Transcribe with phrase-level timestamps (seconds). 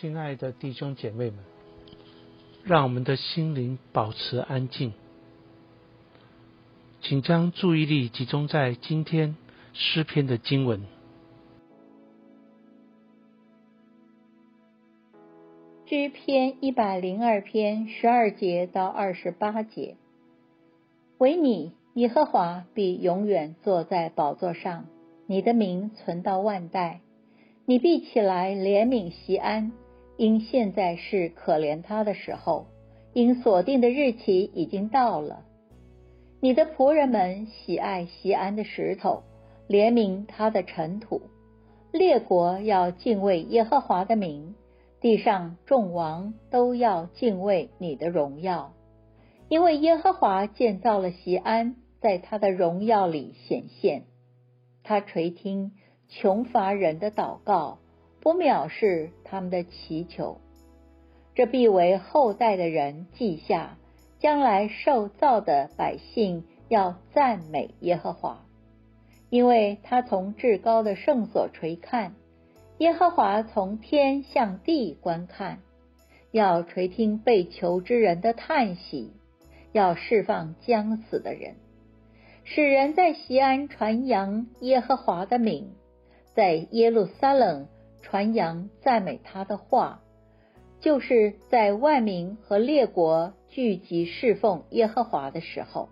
[0.00, 1.38] 亲爱的弟兄姐妹们，
[2.64, 4.92] 让我们的心灵保持安静，
[7.00, 9.36] 请将注意力集中在今天
[9.72, 10.82] 诗篇的经文。
[15.86, 19.96] 诗篇一百零二篇十二节到二十八节，
[21.18, 24.86] 唯你耶和华必永远坐在宝座上，
[25.28, 27.00] 你的名存到万代，
[27.64, 29.70] 你必起来怜悯西安。
[30.16, 32.66] 因现在是可怜他的时候，
[33.12, 35.44] 因锁定的日期已经到了。
[36.40, 39.22] 你的仆人们喜爱西安的石头，
[39.68, 41.22] 怜悯他的尘土。
[41.90, 44.54] 列国要敬畏耶和华的名，
[45.00, 48.72] 地上众王都要敬畏你的荣耀，
[49.48, 54.04] 因为耶和华建造了西安，在他的荣耀里显现。
[54.82, 55.72] 他垂听
[56.08, 57.78] 穷乏人的祷告。
[58.24, 60.38] 不藐视他们的祈求，
[61.36, 63.76] 这必为后代的人记下。
[64.20, 68.46] 将来受造的百姓要赞美耶和华，
[69.28, 72.14] 因为他从至高的圣所垂看，
[72.78, 75.58] 耶和华从天向地观看，
[76.30, 79.12] 要垂听被囚之人的叹息，
[79.72, 81.56] 要释放将死的人，
[82.44, 85.74] 使人在西安传扬耶和华的名，
[86.34, 87.68] 在耶路撒冷。
[88.04, 90.02] 传扬赞美他的话，
[90.78, 95.88] 就是在万民和列国聚集侍奉耶和华的时候，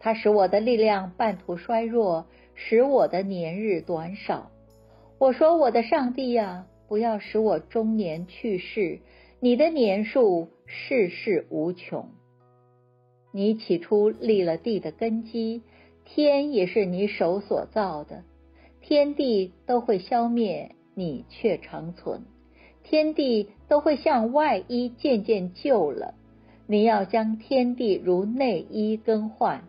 [0.00, 4.50] 他使我的力量半途衰弱，使我的年日短少。
[5.18, 9.00] 我说：“我的上帝呀，不要使我中年去世。
[9.40, 12.08] 你的年数世世无穷。
[13.30, 15.62] 你起初立了地的根基，
[16.04, 18.24] 天也是你手所造的，
[18.80, 22.22] 天地都会消灭。”你却长存，
[22.82, 26.14] 天地都会像外衣渐渐旧了。
[26.66, 29.64] 你要将天地如内衣更换，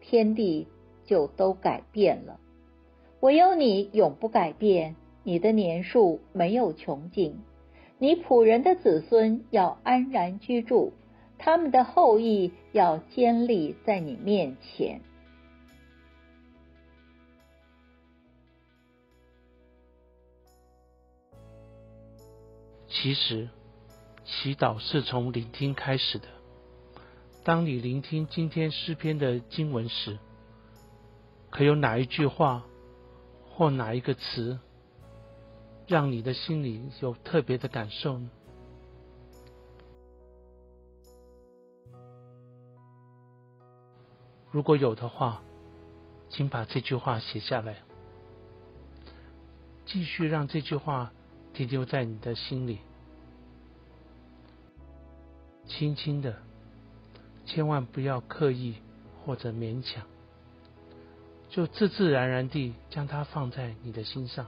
[0.00, 0.66] 天地
[1.04, 2.40] 就都改变了。
[3.20, 7.36] 唯有你永不改变，你的年数没有穷尽。
[7.98, 10.92] 你仆人的子孙要安然居住，
[11.36, 15.00] 他们的后裔要坚立在你面前。
[22.90, 23.48] 其实，
[24.24, 26.26] 祈祷是从聆听开始的。
[27.44, 30.18] 当你聆听今天诗篇的经文时，
[31.50, 32.64] 可有哪一句话
[33.50, 34.58] 或哪一个词，
[35.86, 38.30] 让你的心里有特别的感受呢？
[44.50, 45.42] 如果有的话，
[46.30, 47.82] 请把这句话写下来，
[49.84, 51.12] 继续让这句话。
[51.58, 52.78] 停留在你的心里，
[55.66, 56.36] 轻轻的，
[57.44, 58.76] 千万不要刻意
[59.24, 60.06] 或者勉强，
[61.50, 64.46] 就自自然然地将它放在你的心上。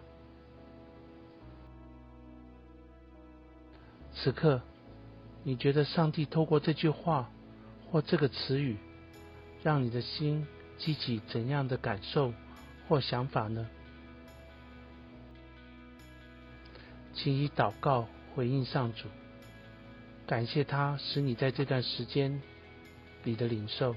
[4.14, 4.62] 此刻，
[5.42, 7.28] 你觉得上帝透过这句话
[7.90, 8.76] 或这个词语，
[9.64, 10.46] 让你的心
[10.78, 12.32] 激起怎样的感受
[12.88, 13.68] 或想法呢？
[17.22, 19.06] 请以祷告回应上主，
[20.26, 22.40] 感谢他使你在这段时间
[23.24, 23.94] 里的领受。